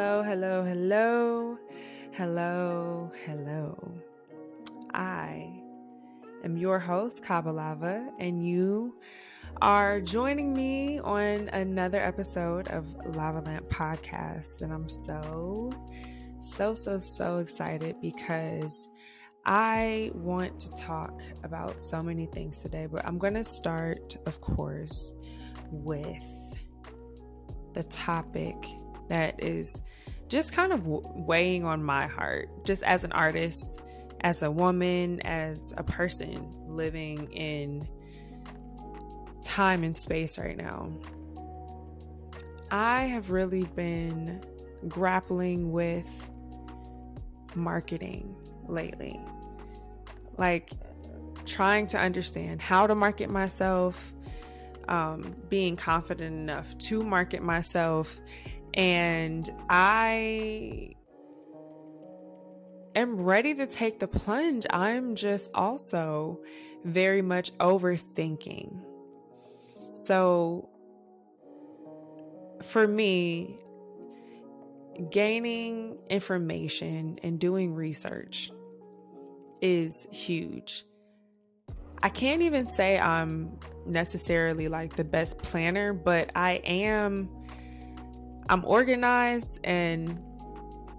hello, 0.00 0.22
hello, 0.22 0.64
hello, 0.64 1.58
hello. 2.12 3.12
hello. 3.26 3.94
I 4.94 5.60
am 6.42 6.56
your 6.56 6.78
host, 6.78 7.22
Kabalava, 7.22 8.08
and 8.18 8.42
you 8.42 8.96
are 9.60 10.00
joining 10.00 10.54
me 10.54 11.00
on 11.00 11.50
another 11.50 12.00
episode 12.00 12.68
of 12.68 12.86
Lava 13.14 13.40
Lamp 13.40 13.68
Podcast. 13.68 14.62
And 14.62 14.72
I'm 14.72 14.88
so, 14.88 15.70
so, 16.40 16.72
so, 16.72 16.98
so 16.98 17.36
excited 17.36 17.96
because 18.00 18.88
I 19.44 20.12
want 20.14 20.58
to 20.60 20.72
talk 20.72 21.20
about 21.44 21.78
so 21.78 22.02
many 22.02 22.24
things 22.24 22.56
today, 22.56 22.86
but 22.90 23.06
I'm 23.06 23.18
going 23.18 23.34
to 23.34 23.44
start, 23.44 24.16
of 24.24 24.40
course, 24.40 25.14
with 25.70 26.24
the 27.74 27.82
topic 27.82 28.56
that 29.10 29.42
is 29.42 29.82
just 30.30 30.52
kind 30.52 30.72
of 30.72 30.86
weighing 30.86 31.64
on 31.64 31.82
my 31.84 32.06
heart, 32.06 32.48
just 32.64 32.82
as 32.84 33.04
an 33.04 33.12
artist, 33.12 33.80
as 34.20 34.42
a 34.42 34.50
woman, 34.50 35.20
as 35.22 35.74
a 35.76 35.82
person 35.82 36.48
living 36.68 37.30
in 37.32 37.86
time 39.42 39.82
and 39.82 39.96
space 39.96 40.38
right 40.38 40.56
now. 40.56 40.90
I 42.70 43.02
have 43.02 43.30
really 43.30 43.64
been 43.64 44.40
grappling 44.88 45.72
with 45.72 46.08
marketing 47.56 48.36
lately. 48.68 49.20
Like 50.38 50.70
trying 51.44 51.88
to 51.88 51.98
understand 51.98 52.62
how 52.62 52.86
to 52.86 52.94
market 52.94 53.28
myself, 53.30 54.14
um, 54.86 55.34
being 55.48 55.74
confident 55.74 56.32
enough 56.32 56.78
to 56.78 57.02
market 57.02 57.42
myself. 57.42 58.20
And 58.74 59.48
I 59.68 60.94
am 62.94 63.20
ready 63.22 63.54
to 63.54 63.66
take 63.66 63.98
the 63.98 64.08
plunge. 64.08 64.66
I'm 64.70 65.14
just 65.14 65.50
also 65.54 66.40
very 66.84 67.22
much 67.22 67.52
overthinking. 67.58 68.82
So, 69.94 70.68
for 72.62 72.86
me, 72.86 73.58
gaining 75.10 75.98
information 76.08 77.18
and 77.22 77.38
doing 77.38 77.74
research 77.74 78.50
is 79.60 80.06
huge. 80.10 80.84
I 82.02 82.08
can't 82.08 82.42
even 82.42 82.66
say 82.66 82.98
I'm 82.98 83.58
necessarily 83.86 84.68
like 84.68 84.96
the 84.96 85.04
best 85.04 85.42
planner, 85.42 85.92
but 85.92 86.30
I 86.34 86.52
am 86.64 87.28
I'm 88.50 88.64
organized 88.64 89.60
and 89.62 90.20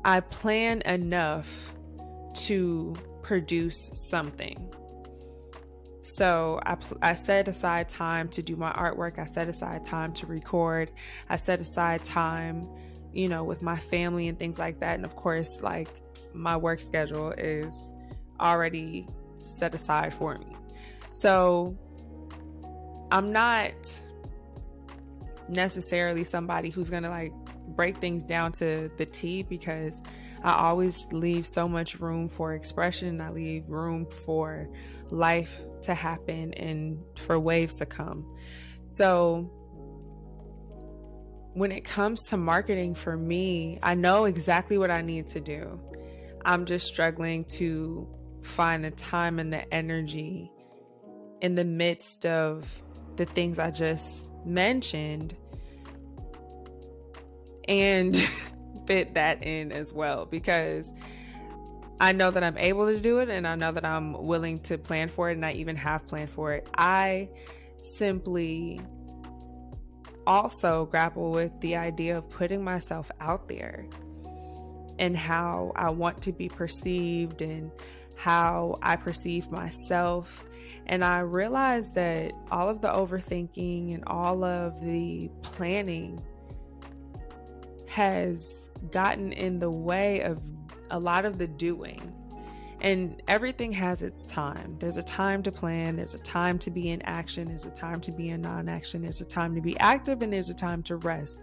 I 0.05 0.21
plan 0.21 0.81
enough 0.83 1.73
to 2.45 2.95
produce 3.23 3.91
something. 3.93 4.73
So 5.99 6.61
I, 6.65 6.77
I 7.01 7.13
set 7.13 7.49
aside 7.49 7.89
time 7.89 8.29
to 8.29 8.41
do 8.41 8.55
my 8.55 8.71
artwork. 8.71 9.19
I 9.19 9.25
set 9.25 9.49
aside 9.49 9.83
time 9.83 10.13
to 10.13 10.25
record. 10.27 10.91
I 11.29 11.35
set 11.35 11.59
aside 11.59 12.05
time, 12.05 12.69
you 13.11 13.27
know, 13.27 13.43
with 13.43 13.61
my 13.61 13.75
family 13.75 14.29
and 14.29 14.39
things 14.39 14.57
like 14.57 14.79
that. 14.79 14.95
And 14.95 15.03
of 15.03 15.17
course, 15.17 15.61
like 15.61 15.89
my 16.33 16.55
work 16.55 16.79
schedule 16.79 17.31
is 17.31 17.75
already 18.39 19.05
set 19.41 19.75
aside 19.75 20.13
for 20.13 20.37
me. 20.37 20.55
So 21.09 21.77
I'm 23.11 23.33
not 23.33 23.73
necessarily 25.49 26.23
somebody 26.23 26.69
who's 26.69 26.89
going 26.89 27.03
to 27.03 27.09
like 27.09 27.33
break 27.75 27.97
things 27.97 28.23
down 28.23 28.51
to 28.53 28.91
the 28.97 29.05
T 29.05 29.43
because 29.43 30.01
I 30.43 30.53
always 30.53 31.05
leave 31.11 31.45
so 31.45 31.67
much 31.67 31.99
room 31.99 32.27
for 32.27 32.53
expression. 32.53 33.21
I 33.21 33.29
leave 33.31 33.69
room 33.69 34.05
for 34.07 34.69
life 35.09 35.63
to 35.83 35.93
happen 35.93 36.53
and 36.53 36.97
for 37.17 37.39
waves 37.39 37.75
to 37.75 37.85
come. 37.85 38.25
So 38.81 39.51
when 41.53 41.71
it 41.71 41.81
comes 41.81 42.23
to 42.25 42.37
marketing 42.37 42.95
for 42.95 43.17
me, 43.17 43.77
I 43.83 43.95
know 43.95 44.25
exactly 44.25 44.77
what 44.77 44.89
I 44.89 45.01
need 45.01 45.27
to 45.27 45.39
do. 45.41 45.79
I'm 46.43 46.65
just 46.65 46.87
struggling 46.87 47.43
to 47.45 48.07
find 48.41 48.83
the 48.83 48.91
time 48.91 49.37
and 49.37 49.53
the 49.53 49.71
energy 49.73 50.51
in 51.41 51.55
the 51.55 51.65
midst 51.65 52.25
of 52.25 52.81
the 53.17 53.25
things 53.25 53.59
I 53.59 53.69
just 53.71 54.27
mentioned 54.45 55.35
and 57.71 58.15
fit 58.85 59.13
that 59.13 59.43
in 59.43 59.71
as 59.71 59.93
well 59.93 60.25
because 60.25 60.91
I 61.99 62.11
know 62.11 62.29
that 62.31 62.43
I'm 62.43 62.57
able 62.57 62.87
to 62.87 62.99
do 62.99 63.19
it 63.19 63.29
and 63.29 63.47
I 63.47 63.55
know 63.55 63.71
that 63.71 63.85
I'm 63.85 64.13
willing 64.25 64.59
to 64.63 64.77
plan 64.77 65.07
for 65.07 65.29
it 65.29 65.33
and 65.33 65.45
I 65.45 65.53
even 65.53 65.75
have 65.77 66.05
planned 66.05 66.29
for 66.29 66.51
it. 66.53 66.67
I 66.75 67.29
simply 67.81 68.81
also 70.27 70.85
grapple 70.85 71.31
with 71.31 71.59
the 71.61 71.77
idea 71.77 72.17
of 72.17 72.29
putting 72.29 72.63
myself 72.63 73.09
out 73.21 73.47
there 73.47 73.87
and 74.99 75.15
how 75.15 75.71
I 75.75 75.89
want 75.91 76.21
to 76.23 76.33
be 76.33 76.49
perceived 76.49 77.41
and 77.41 77.71
how 78.15 78.77
I 78.81 78.97
perceive 78.97 79.49
myself 79.49 80.43
and 80.87 81.03
I 81.05 81.19
realized 81.19 81.95
that 81.95 82.33
all 82.51 82.67
of 82.67 82.81
the 82.81 82.89
overthinking 82.89 83.93
and 83.93 84.03
all 84.05 84.43
of 84.43 84.81
the 84.81 85.29
planning 85.41 86.21
has 87.91 88.69
gotten 88.89 89.33
in 89.33 89.59
the 89.59 89.69
way 89.69 90.21
of 90.21 90.41
a 90.91 90.97
lot 90.97 91.25
of 91.25 91.37
the 91.37 91.47
doing. 91.47 92.13
And 92.79 93.21
everything 93.27 93.73
has 93.73 94.01
its 94.01 94.23
time. 94.23 94.77
There's 94.79 94.95
a 94.95 95.03
time 95.03 95.43
to 95.43 95.51
plan, 95.51 95.97
there's 95.97 96.13
a 96.13 96.19
time 96.19 96.57
to 96.59 96.71
be 96.71 96.89
in 96.89 97.01
action, 97.01 97.49
there's 97.49 97.65
a 97.65 97.71
time 97.71 97.99
to 98.01 98.11
be 98.11 98.29
in 98.29 98.41
non 98.41 98.69
action, 98.69 99.01
there's 99.01 99.19
a 99.19 99.25
time 99.25 99.53
to 99.55 99.61
be 99.61 99.77
active, 99.79 100.21
and 100.21 100.31
there's 100.31 100.49
a 100.49 100.53
time 100.53 100.81
to 100.83 100.95
rest. 100.95 101.37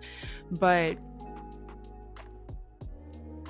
But 0.51 0.97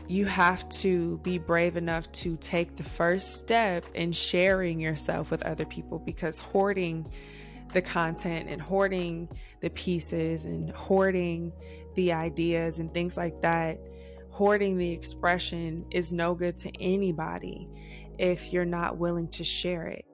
you 0.09 0.27
have 0.27 0.69
to 0.71 1.19
be 1.19 1.39
brave 1.39 1.77
enough 1.77 2.11
to 2.13 2.37
take 2.39 2.77
the 2.77 2.83
first 2.83 3.37
step 3.37 3.85
in 3.95 4.11
sharing 4.11 4.81
yourself 4.81 5.31
with 5.31 5.43
other 5.45 5.65
people 5.65 6.01
because 6.01 6.41
hoarding 6.41 7.07
the 7.73 7.83
content 7.83 8.49
and 8.49 8.61
hoarding 8.61 9.29
the 9.61 9.71
pieces 9.71 10.45
and 10.45 10.71
hoarding 10.71 11.53
the 11.95 12.13
ideas 12.13 12.79
and 12.79 12.93
things 12.95 13.17
like 13.17 13.41
that, 13.43 13.79
hoarding 14.31 14.79
the 14.79 14.91
expression 14.91 15.85
is 15.91 16.13
no 16.13 16.35
good 16.35 16.57
to 16.57 16.71
anybody 16.81 17.69
if 18.19 18.53
you're 18.53 18.65
not 18.65 18.99
willing 18.99 19.29
to 19.29 19.45
share 19.45 19.87
it. 19.87 20.05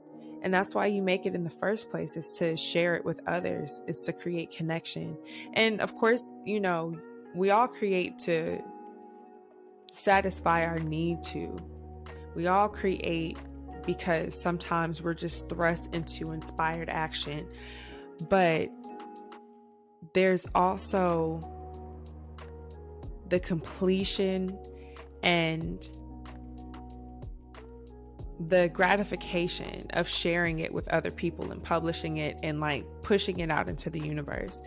And 0.43 0.53
that's 0.53 0.75
why 0.75 0.87
you 0.87 1.01
make 1.01 1.25
it 1.25 1.35
in 1.35 1.43
the 1.43 1.51
first 1.51 1.91
place 1.91 2.17
is 2.19 2.33
to 2.39 2.57
share 2.57 2.97
it 2.97 3.05
with 3.05 3.19
others, 3.27 3.81
is 3.87 4.01
to 4.01 4.13
create 4.13 4.51
connection. 4.51 5.17
And 5.55 5.81
of 5.81 5.95
course, 5.95 6.43
you 6.45 6.61
know, 6.61 6.99
we 7.35 7.51
all 7.51 7.67
create 7.67 8.19
to 8.21 8.63
satisfy 9.91 10.65
our 10.67 10.79
need 10.79 11.23
to. 11.23 11.57
We 12.35 12.47
all 12.47 12.69
create 12.69 13.39
because 13.87 14.41
sometimes 14.41 15.03
we're 15.03 15.15
just 15.15 15.49
thrust 15.49 15.95
into 15.95 16.33
inspired 16.33 16.89
action. 16.89 17.47
But 18.29 18.71
there's 20.13 20.47
also 20.55 21.51
the 23.29 23.41
completion 23.41 24.57
and 25.23 25.89
the 28.49 28.69
gratification 28.69 29.87
of 29.91 30.09
sharing 30.09 30.59
it 30.59 30.73
with 30.73 30.89
other 30.89 31.11
people 31.11 31.51
and 31.53 31.63
publishing 31.63 32.19
it 32.19 32.37
and 32.43 32.61
like 32.61 32.85
pushing 33.03 33.41
it 33.41 33.51
out 33.51 33.69
into 33.69 33.91
the 33.91 34.01
universe. 34.01 34.61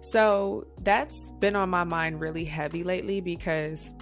So 0.00 0.66
that's 0.82 1.30
been 1.40 1.56
on 1.56 1.68
my 1.68 1.84
mind 1.84 2.20
really 2.20 2.44
heavy 2.44 2.84
lately 2.84 3.20
because 3.20 3.92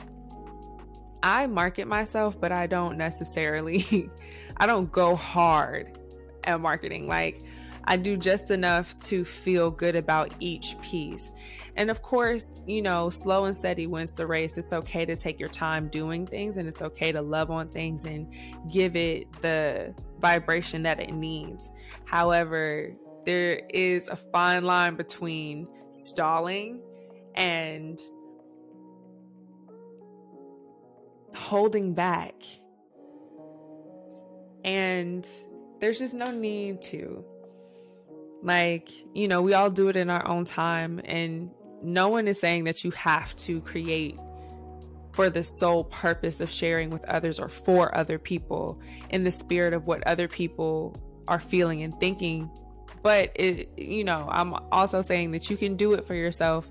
I 1.22 1.46
market 1.46 1.88
myself, 1.88 2.40
but 2.40 2.52
I 2.52 2.66
don't 2.66 2.96
necessarily 2.96 4.10
I 4.56 4.66
don't 4.66 4.90
go 4.90 5.16
hard 5.16 5.98
at 6.44 6.60
marketing. 6.60 7.08
Like 7.08 7.42
I 7.84 7.96
do 7.96 8.16
just 8.16 8.50
enough 8.50 8.96
to 8.98 9.24
feel 9.24 9.70
good 9.70 9.94
about 9.94 10.32
each 10.40 10.76
piece. 10.80 11.30
And 11.76 11.90
of 11.90 12.02
course, 12.02 12.62
you 12.66 12.82
know, 12.82 13.10
slow 13.10 13.44
and 13.44 13.56
steady 13.56 13.86
wins 13.86 14.12
the 14.12 14.26
race. 14.26 14.58
It's 14.58 14.72
okay 14.72 15.04
to 15.04 15.14
take 15.14 15.38
your 15.38 15.48
time 15.48 15.88
doing 15.88 16.26
things 16.26 16.56
and 16.56 16.68
it's 16.68 16.82
okay 16.82 17.12
to 17.12 17.22
love 17.22 17.50
on 17.50 17.68
things 17.68 18.04
and 18.04 18.32
give 18.70 18.96
it 18.96 19.30
the 19.40 19.94
vibration 20.18 20.82
that 20.82 21.00
it 21.00 21.12
needs. 21.12 21.70
However, 22.06 22.92
there 23.24 23.60
is 23.70 24.06
a 24.08 24.16
fine 24.16 24.64
line 24.64 24.96
between 24.96 25.68
stalling 25.92 26.80
and 27.34 28.00
holding 31.46 31.94
back. 31.94 32.34
And 34.64 35.26
there's 35.80 36.00
just 36.00 36.14
no 36.14 36.32
need 36.32 36.82
to. 36.82 37.24
Like, 38.42 38.90
you 39.14 39.28
know, 39.28 39.42
we 39.42 39.54
all 39.54 39.70
do 39.70 39.88
it 39.88 39.96
in 39.96 40.10
our 40.10 40.26
own 40.26 40.44
time, 40.44 41.00
and 41.04 41.50
no 41.82 42.08
one 42.08 42.26
is 42.26 42.40
saying 42.40 42.64
that 42.64 42.82
you 42.82 42.90
have 42.92 43.34
to 43.36 43.60
create 43.60 44.18
for 45.12 45.30
the 45.30 45.44
sole 45.44 45.84
purpose 45.84 46.40
of 46.40 46.50
sharing 46.50 46.90
with 46.90 47.04
others 47.08 47.38
or 47.38 47.48
for 47.48 47.96
other 47.96 48.18
people 48.18 48.80
in 49.10 49.24
the 49.24 49.30
spirit 49.30 49.72
of 49.72 49.86
what 49.86 50.06
other 50.06 50.28
people 50.28 50.96
are 51.28 51.40
feeling 51.40 51.82
and 51.82 51.98
thinking. 52.00 52.50
But 53.02 53.30
it, 53.36 53.70
you 53.78 54.02
know, 54.02 54.28
I'm 54.30 54.52
also 54.72 55.00
saying 55.00 55.30
that 55.30 55.48
you 55.48 55.56
can 55.56 55.76
do 55.76 55.94
it 55.94 56.04
for 56.04 56.14
yourself, 56.14 56.68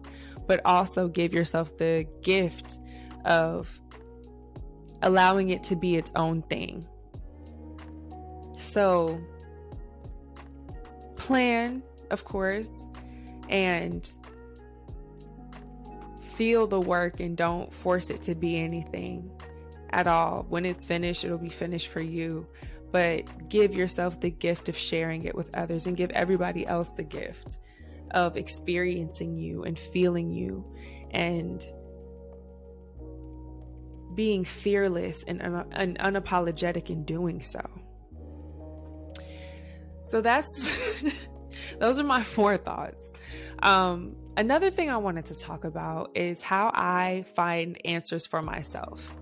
but 0.47 0.61
also 0.65 1.07
give 1.07 1.33
yourself 1.33 1.77
the 1.77 2.05
gift 2.21 2.77
of 3.23 3.79
allowing 5.05 5.49
it 5.49 5.63
to 5.63 5.75
be 5.75 5.95
its 5.95 6.11
own 6.15 6.41
thing. 6.43 6.85
So, 8.57 9.21
plan, 11.15 11.83
of 12.09 12.25
course, 12.25 12.85
and 13.47 14.11
feel 16.33 16.67
the 16.67 16.81
work 16.81 17.19
and 17.19 17.37
don't 17.37 17.73
force 17.73 18.09
it 18.09 18.23
to 18.23 18.35
be 18.35 18.59
anything 18.59 19.31
at 19.91 20.07
all. 20.07 20.45
When 20.49 20.65
it's 20.65 20.83
finished, 20.83 21.23
it'll 21.23 21.37
be 21.37 21.49
finished 21.49 21.87
for 21.87 22.01
you. 22.01 22.47
But 22.91 23.49
give 23.49 23.75
yourself 23.75 24.19
the 24.19 24.31
gift 24.31 24.69
of 24.69 24.77
sharing 24.77 25.23
it 25.23 25.35
with 25.35 25.53
others 25.53 25.85
and 25.85 25.95
give 25.95 26.11
everybody 26.11 26.65
else 26.65 26.89
the 26.89 27.03
gift 27.03 27.57
of 28.11 28.37
experiencing 28.37 29.37
you 29.37 29.63
and 29.63 29.77
feeling 29.77 30.31
you 30.31 30.65
and 31.11 31.65
being 34.15 34.43
fearless 34.43 35.23
and, 35.23 35.41
un- 35.41 35.67
and 35.71 35.99
unapologetic 35.99 36.89
in 36.89 37.03
doing 37.03 37.41
so. 37.41 37.61
So 40.07 40.21
that's 40.21 41.03
those 41.79 41.99
are 41.99 42.03
my 42.03 42.23
four 42.23 42.57
thoughts. 42.57 43.11
Um, 43.59 44.15
another 44.37 44.69
thing 44.69 44.89
I 44.89 44.97
wanted 44.97 45.25
to 45.27 45.39
talk 45.39 45.63
about 45.65 46.11
is 46.15 46.41
how 46.41 46.71
I 46.73 47.25
find 47.35 47.79
answers 47.85 48.27
for 48.27 48.41
myself, 48.41 49.13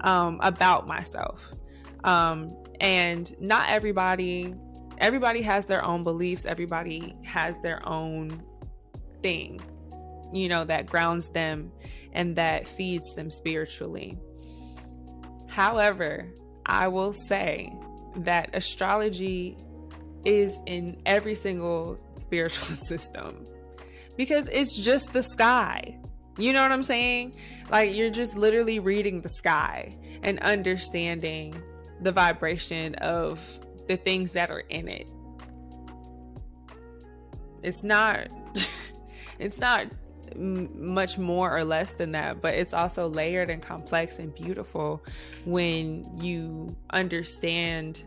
um, 0.00 0.40
about 0.42 0.86
myself. 0.86 1.52
Um, 2.04 2.56
and 2.80 3.32
not 3.40 3.68
everybody, 3.68 4.54
everybody 4.98 5.42
has 5.42 5.64
their 5.66 5.84
own 5.84 6.04
beliefs, 6.04 6.44
everybody 6.44 7.14
has 7.24 7.58
their 7.62 7.86
own 7.86 8.42
thing, 9.22 9.60
you 10.34 10.48
know, 10.48 10.64
that 10.64 10.86
grounds 10.86 11.28
them 11.30 11.72
and 12.12 12.36
that 12.36 12.66
feeds 12.66 13.14
them 13.14 13.30
spiritually. 13.30 14.18
However, 15.48 16.28
I 16.66 16.88
will 16.88 17.12
say 17.12 17.72
that 18.16 18.50
astrology 18.52 19.56
is 20.24 20.58
in 20.66 21.00
every 21.06 21.34
single 21.34 21.98
spiritual 22.10 22.66
system 22.74 23.46
because 24.16 24.48
it's 24.48 24.76
just 24.76 25.12
the 25.12 25.22
sky. 25.22 25.98
You 26.36 26.52
know 26.52 26.62
what 26.62 26.72
I'm 26.72 26.82
saying? 26.82 27.36
Like 27.70 27.94
you're 27.94 28.10
just 28.10 28.36
literally 28.36 28.80
reading 28.80 29.20
the 29.20 29.28
sky 29.28 29.96
and 30.22 30.40
understanding 30.40 31.62
the 32.00 32.10
vibration 32.10 32.94
of 32.96 33.40
the 33.86 33.96
things 33.96 34.32
that 34.32 34.50
are 34.50 34.64
in 34.68 34.88
it. 34.88 35.06
It's 37.62 37.84
not 37.84 38.28
it's 39.38 39.58
not 39.58 39.86
much 40.36 41.18
more 41.18 41.56
or 41.56 41.64
less 41.64 41.92
than 41.92 42.12
that, 42.12 42.40
but 42.40 42.54
it's 42.54 42.74
also 42.74 43.08
layered 43.08 43.50
and 43.50 43.62
complex 43.62 44.18
and 44.18 44.34
beautiful 44.34 45.04
when 45.44 46.18
you 46.18 46.76
understand 46.90 48.02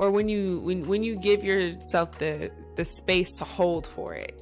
or 0.00 0.10
when 0.10 0.28
you 0.30 0.60
when 0.60 0.86
when 0.86 1.02
you 1.02 1.14
give 1.14 1.44
yourself 1.44 2.18
the 2.18 2.50
the 2.76 2.84
space 2.84 3.32
to 3.32 3.44
hold 3.44 3.86
for 3.86 4.14
it. 4.14 4.34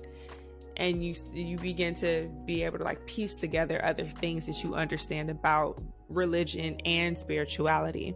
And 0.77 1.05
you 1.05 1.15
you 1.33 1.59
begin 1.59 1.95
to 1.95 2.31
be 2.47 2.63
able 2.63 2.79
to 2.79 2.85
like 2.85 3.05
piece 3.07 3.35
together 3.35 3.85
other 3.85 4.05
things 4.05 4.47
that 4.47 4.63
you 4.63 4.77
understand 4.77 5.31
about 5.31 5.83
religion 6.09 6.79
and 6.85 7.19
spirituality. 7.19 8.15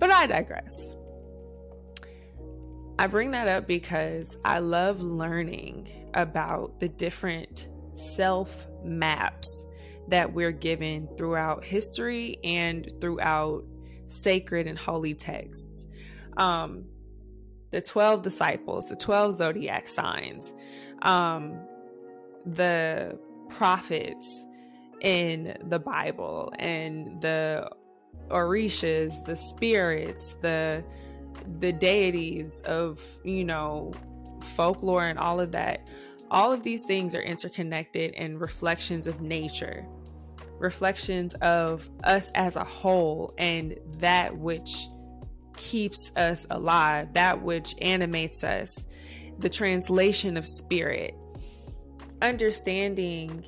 But 0.00 0.10
i 0.10 0.26
digress. 0.26 0.96
I 2.98 3.06
bring 3.06 3.30
that 3.30 3.46
up 3.46 3.68
because 3.68 4.36
i 4.44 4.58
love 4.58 5.00
learning 5.00 5.88
about 6.16 6.80
the 6.80 6.88
different 6.88 7.68
self 7.94 8.66
maps 8.84 9.64
that 10.08 10.32
we're 10.32 10.52
given 10.52 11.08
throughout 11.16 11.64
history 11.64 12.36
and 12.44 12.92
throughout 13.00 13.64
sacred 14.08 14.66
and 14.66 14.78
holy 14.78 15.14
texts 15.14 15.86
um, 16.36 16.84
the 17.70 17.80
12 17.80 18.22
disciples, 18.22 18.86
the 18.86 18.96
12 18.96 19.34
zodiac 19.34 19.88
signs, 19.88 20.52
um, 21.02 21.58
the 22.44 23.18
prophets 23.48 24.46
in 25.00 25.56
the 25.64 25.78
Bible, 25.78 26.52
and 26.58 27.20
the 27.20 27.68
orishas, 28.28 29.24
the 29.24 29.36
spirits, 29.36 30.34
the 30.40 30.84
the 31.60 31.72
deities 31.72 32.60
of 32.60 33.00
you 33.22 33.44
know 33.44 33.92
folklore 34.40 35.04
and 35.04 35.18
all 35.18 35.40
of 35.40 35.52
that. 35.52 35.88
All 36.30 36.52
of 36.52 36.62
these 36.62 36.84
things 36.84 37.14
are 37.14 37.22
interconnected 37.22 38.14
and 38.14 38.40
reflections 38.40 39.06
of 39.06 39.20
nature, 39.20 39.86
reflections 40.58 41.34
of 41.36 41.88
us 42.02 42.30
as 42.34 42.56
a 42.56 42.64
whole, 42.64 43.34
and 43.38 43.76
that 43.98 44.36
which 44.36 44.88
keeps 45.56 46.10
us 46.16 46.46
alive, 46.50 47.12
that 47.14 47.42
which 47.42 47.74
animates 47.80 48.44
us, 48.44 48.86
the 49.38 49.48
translation 49.48 50.36
of 50.36 50.46
spirit. 50.46 51.14
Understanding 52.22 53.44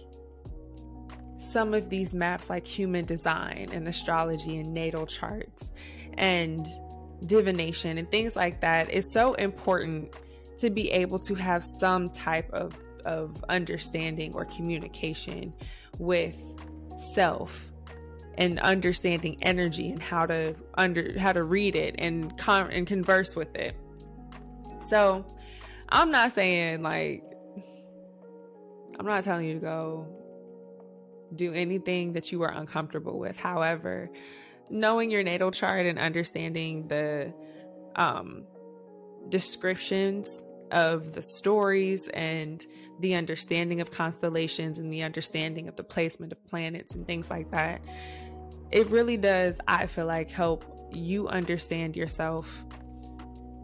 some 1.38 1.74
of 1.74 1.88
these 1.88 2.14
maps, 2.14 2.50
like 2.50 2.66
human 2.66 3.04
design 3.04 3.70
and 3.72 3.88
astrology 3.88 4.58
and 4.58 4.74
natal 4.74 5.06
charts 5.06 5.70
and 6.16 6.66
divination 7.24 7.98
and 7.98 8.10
things 8.10 8.36
like 8.36 8.60
that, 8.60 8.90
is 8.90 9.12
so 9.12 9.34
important 9.34 10.14
to 10.58 10.70
be 10.70 10.90
able 10.90 11.18
to 11.20 11.34
have 11.34 11.62
some 11.62 12.10
type 12.10 12.50
of, 12.52 12.74
of 13.04 13.44
understanding 13.48 14.32
or 14.34 14.44
communication 14.44 15.52
with 15.98 16.36
self 16.96 17.72
and 18.36 18.58
understanding 18.60 19.36
energy 19.42 19.90
and 19.90 20.02
how 20.02 20.24
to 20.24 20.54
under 20.74 21.18
how 21.18 21.32
to 21.32 21.42
read 21.42 21.74
it 21.74 21.96
and 21.98 22.36
con- 22.38 22.70
and 22.70 22.86
converse 22.86 23.34
with 23.34 23.54
it. 23.56 23.74
So, 24.80 25.24
I'm 25.88 26.10
not 26.10 26.32
saying 26.32 26.82
like 26.82 27.24
I'm 28.98 29.06
not 29.06 29.22
telling 29.24 29.46
you 29.46 29.54
to 29.54 29.60
go 29.60 30.06
do 31.34 31.52
anything 31.52 32.14
that 32.14 32.32
you 32.32 32.42
are 32.42 32.50
uncomfortable 32.50 33.18
with. 33.18 33.36
However, 33.36 34.10
knowing 34.70 35.10
your 35.10 35.22
natal 35.22 35.50
chart 35.50 35.86
and 35.86 35.98
understanding 35.98 36.88
the 36.88 37.32
um, 37.96 38.44
descriptions 39.28 40.42
of 40.70 41.12
the 41.12 41.22
stories 41.22 42.08
and 42.08 42.64
the 43.00 43.14
understanding 43.14 43.80
of 43.80 43.90
constellations 43.90 44.78
and 44.78 44.92
the 44.92 45.02
understanding 45.02 45.68
of 45.68 45.76
the 45.76 45.84
placement 45.84 46.32
of 46.32 46.46
planets 46.46 46.94
and 46.94 47.06
things 47.06 47.30
like 47.30 47.50
that 47.50 47.80
it 48.70 48.88
really 48.90 49.16
does, 49.16 49.58
I 49.66 49.86
feel 49.86 50.06
like, 50.06 50.30
help 50.30 50.64
you 50.92 51.28
understand 51.28 51.96
yourself 51.96 52.64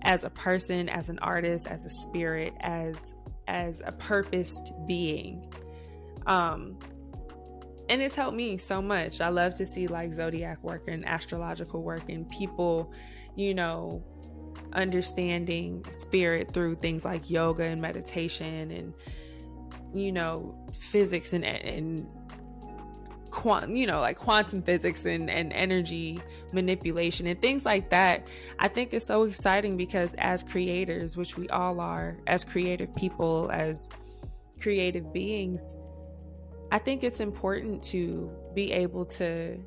as 0.02 0.25
a 0.25 0.30
person, 0.30 0.88
as 0.88 1.08
an 1.08 1.18
artist, 1.20 1.66
as 1.66 1.84
a 1.84 1.90
spirit, 1.90 2.54
as 2.61 3.14
as 3.46 3.82
a 3.84 3.92
purposed 3.92 4.73
being. 4.87 5.52
Um 6.26 6.78
and 7.90 8.00
it's 8.00 8.14
helped 8.14 8.37
me 8.37 8.56
so 8.56 8.80
much. 8.80 9.20
I 9.20 9.28
love 9.28 9.54
to 9.56 9.66
see 9.66 9.87
like 9.87 10.14
zodiac 10.14 10.62
work 10.64 10.88
and 10.88 11.06
astrological 11.06 11.82
work 11.82 12.08
and 12.08 12.28
people, 12.30 12.92
you 13.37 13.54
know, 13.54 14.02
understanding 14.73 15.84
spirit 15.90 16.52
through 16.52 16.76
things 16.76 17.04
like 17.04 17.30
yoga 17.30 17.64
and 17.64 17.80
meditation 17.80 18.70
and 18.70 18.94
you 19.94 20.11
know, 20.12 20.54
physics 20.73 21.32
and 21.32 21.44
and 21.44 22.06
quantum, 23.30 23.75
you 23.75 23.87
know, 23.87 24.00
like 24.00 24.18
quantum 24.18 24.62
physics 24.62 25.04
and, 25.04 25.28
and 25.28 25.52
energy 25.52 26.20
manipulation 26.52 27.26
and 27.26 27.40
things 27.40 27.64
like 27.64 27.90
that, 27.90 28.26
I 28.58 28.68
think 28.68 28.94
is 28.94 29.04
so 29.04 29.25
exciting 29.25 29.76
because 29.76 30.14
as 30.16 30.42
creators, 30.42 31.16
which 31.16 31.37
we 31.37 31.49
all 31.49 31.80
are, 31.80 32.16
as 32.26 32.44
creative 32.44 32.94
people, 32.94 33.50
as 33.52 33.88
creative 34.61 35.12
beings, 35.12 35.76
I 36.70 36.78
think 36.78 37.02
it's 37.02 37.20
important 37.20 37.82
to 37.84 38.30
be 38.54 38.73
able 38.73 39.04
to 39.06 39.58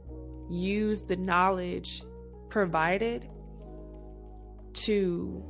use 0.50 1.02
the 1.02 1.18
knowledge 1.18 2.04
provided 2.50 3.30
to 4.88 5.44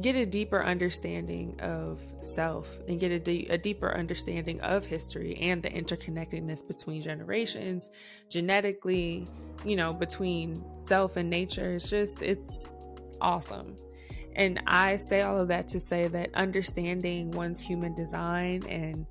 get 0.00 0.14
a 0.14 0.26
deeper 0.26 0.62
understanding 0.62 1.58
of 1.60 2.00
self 2.20 2.78
and 2.86 3.00
get 3.00 3.10
a, 3.10 3.18
de- 3.18 3.46
a, 3.48 3.58
deeper 3.58 3.96
understanding 3.96 4.60
of 4.60 4.84
history 4.84 5.36
and 5.40 5.62
the 5.62 5.70
interconnectedness 5.70 6.66
between 6.66 7.02
generations 7.02 7.88
genetically 8.28 9.26
you 9.64 9.74
know 9.74 9.92
between 9.92 10.62
self 10.74 11.16
and 11.16 11.28
nature 11.28 11.74
it's 11.74 11.90
just 11.90 12.22
it's 12.22 12.70
awesome. 13.20 13.76
And 14.36 14.62
i 14.66 14.96
say 14.96 15.22
all 15.22 15.40
of 15.40 15.48
that 15.48 15.66
to 15.68 15.80
say 15.80 16.06
that 16.06 16.32
understanding 16.34 17.32
one's 17.32 17.60
human 17.60 17.94
design 17.94 18.62
and 18.68 19.06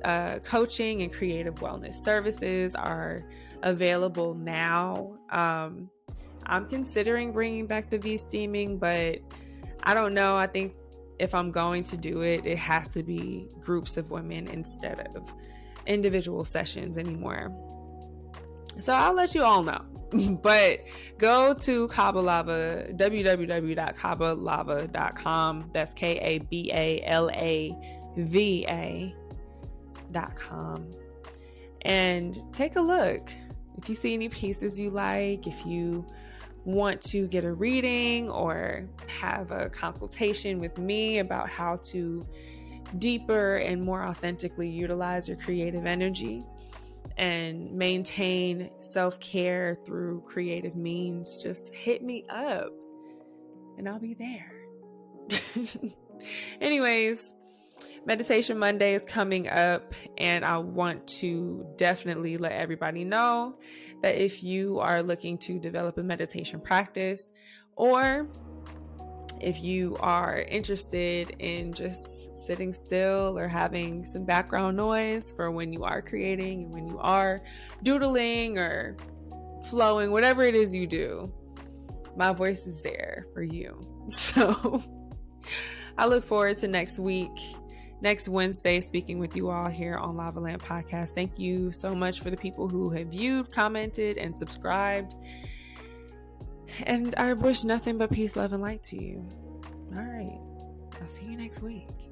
uh, 0.05 0.39
coaching 0.41 1.03
and 1.03 1.13
creative 1.13 1.57
wellness 1.57 1.95
services 1.95 2.75
are 2.75 3.25
available 3.63 4.35
now. 4.35 5.17
Um, 5.31 5.91
I'm 6.47 6.67
considering 6.67 7.33
bringing 7.33 7.67
back 7.67 7.91
the 7.91 7.99
V 7.99 8.17
steaming, 8.19 8.79
but 8.79 9.19
I 9.83 9.95
don't 9.95 10.15
know. 10.15 10.37
I 10.37 10.47
think 10.47 10.75
if 11.19 11.35
I'm 11.35 11.51
going 11.51 11.83
to 11.85 11.97
do 11.97 12.21
it, 12.23 12.47
it 12.47 12.59
has 12.59 12.91
to 12.91 13.03
be 13.03 13.49
groups 13.61 13.97
of 13.97 14.11
women 14.11 14.47
instead 14.49 15.09
of 15.15 15.33
individual 15.87 16.45
sessions 16.45 16.99
anymore. 16.99 17.51
So 18.79 18.93
I'll 18.95 19.15
let 19.15 19.35
you 19.35 19.43
all 19.43 19.63
know. 19.63 19.83
but 20.43 20.81
go 21.19 21.55
to 21.55 21.89
Kabalava, 21.89 22.95
www.kabalava.com. 22.97 25.71
That's 25.73 25.95
K 25.95 26.19
A 26.19 26.39
B 26.39 26.71
A 26.73 27.03
L 27.05 27.31
A 27.31 27.73
V 28.17 28.65
A.com. 30.13 30.91
And 31.83 32.39
take 32.53 32.75
a 32.77 32.81
look. 32.81 33.33
If 33.79 33.89
you 33.89 33.95
see 33.95 34.13
any 34.15 34.29
pieces 34.29 34.81
you 34.81 34.91
like, 34.91 35.47
if 35.47 35.65
you 35.65 36.05
want 36.65 37.01
to 37.01 37.27
get 37.29 37.45
a 37.45 37.53
reading 37.53 38.29
or 38.29 38.89
have 39.07 39.51
a 39.51 39.69
consultation 39.71 40.61
with 40.61 40.79
me 40.79 41.19
about 41.19 41.49
how 41.49 41.77
to 41.77 42.27
deeper 42.99 43.57
and 43.57 43.83
more 43.83 44.05
authentically 44.05 44.69
utilize 44.69 45.29
your 45.29 45.37
creative 45.39 45.87
energy, 45.87 46.45
and 47.17 47.71
maintain 47.73 48.71
self 48.81 49.19
care 49.21 49.79
through 49.85 50.23
creative 50.27 50.77
means, 50.77 51.43
just 51.43 51.75
hit 51.75 52.03
me 52.03 52.25
up 52.29 52.73
and 53.79 53.89
I'll 53.89 53.99
be 53.99 54.15
there. 54.15 54.53
Anyways, 56.61 57.35
Meditation 58.07 58.59
Monday 58.59 58.95
is 58.95 59.03
coming 59.03 59.49
up, 59.49 59.95
and 60.17 60.45
I 60.45 60.57
want 60.59 61.07
to 61.19 61.67
definitely 61.77 62.39
let 62.39 62.53
everybody 62.53 63.05
know 63.05 63.59
that 64.03 64.17
if 64.17 64.43
you 64.43 64.79
are 64.79 65.03
looking 65.03 65.37
to 65.39 65.59
develop 65.59 65.99
a 65.99 66.03
meditation 66.03 66.61
practice 66.61 67.31
or 67.77 68.27
if 69.41 69.63
you 69.63 69.97
are 70.01 70.41
interested 70.43 71.35
in 71.39 71.73
just 71.73 72.39
sitting 72.39 72.73
still 72.73 73.39
or 73.39 73.49
having 73.49 74.05
some 74.05 74.25
background 74.25 74.77
noise 74.77 75.33
for 75.35 75.51
when 75.51 75.73
you 75.73 75.85
are 75.85 76.03
creating 76.03 76.65
and 76.65 76.73
when 76.75 76.87
you 76.87 76.99
are 76.99 77.43
doodling 77.83 78.59
or 78.59 78.97
flowing, 79.69 80.11
whatever 80.11 80.43
it 80.43 80.55
is 80.55 80.75
you 80.75 80.87
do, 80.87 81.33
my 82.17 82.33
voice 82.33 82.67
is 82.67 82.83
there 82.83 83.27
for 83.35 83.43
you. 83.43 83.79
So 84.11 84.83
I 85.97 86.07
look 86.07 86.25
forward 86.25 86.57
to 86.59 86.69
next 86.69 86.99
week, 86.99 87.31
next 88.01 88.29
Wednesday, 88.29 88.81
speaking 88.81 89.19
with 89.19 89.37
you 89.37 89.51
all 89.51 89.69
here 89.69 89.97
on 89.97 90.17
Lava 90.17 90.41
Lamp 90.41 90.63
Podcast. 90.63 91.15
Thank 91.15 91.39
you 91.39 91.73
so 91.73 91.95
much 91.95 92.21
for 92.21 92.31
the 92.31 92.37
people 92.37 92.69
who 92.69 92.91
have 92.91 93.09
viewed, 93.09 93.51
commented, 93.53 94.19
and 94.19 94.39
subscribed. 94.39 95.15
And 96.85 97.15
I 97.17 97.33
wish 97.33 97.65
nothing 97.65 97.99
but 97.99 98.11
peace, 98.11 98.37
love, 98.37 98.53
and 98.53 98.63
light 98.63 98.83
to 98.85 99.03
you. 99.03 99.27
All 99.97 100.03
right. 100.03 100.39
I'll 101.01 101.09
see 101.09 101.25
you 101.25 101.37
next 101.37 101.63
week. 101.63 102.10